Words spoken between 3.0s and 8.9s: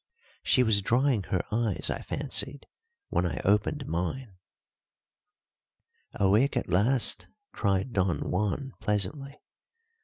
when I opened mine. "Awake at last!" cried Don Juan